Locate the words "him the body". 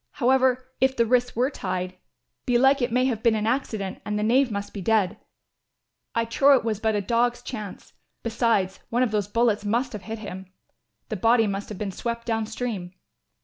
10.17-11.45